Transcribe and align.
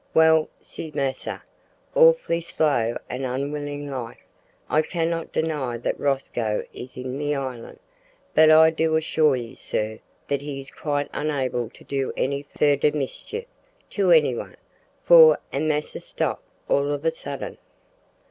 `Well,' 0.15 0.47
ses 0.59 0.95
massa, 0.95 1.43
awful 1.93 2.41
slow 2.41 2.97
an' 3.07 3.23
unwillin' 3.23 3.91
like, 3.91 4.25
`I 4.67 4.83
cannot 4.83 5.31
deny 5.31 5.77
that 5.77 5.99
Rosco 5.99 6.65
is 6.73 6.97
in 6.97 7.19
the 7.19 7.35
island, 7.35 7.77
but 8.33 8.49
I 8.49 8.71
do 8.71 8.95
assure 8.95 9.35
you, 9.35 9.55
sir, 9.55 9.99
that 10.27 10.41
he 10.41 10.59
is 10.59 10.71
quite 10.71 11.07
unable 11.13 11.69
to 11.69 11.83
do 11.83 12.13
any 12.17 12.47
furder 12.57 12.91
mischief 12.93 13.45
to 13.91 14.09
any 14.09 14.33
one, 14.33 14.57
for 15.03 15.39
an 15.51 15.67
massa 15.67 15.99
stop 15.99 16.41
all 16.67 16.89
of 16.89 17.05
a 17.05 17.11
suddint.' 17.11 17.59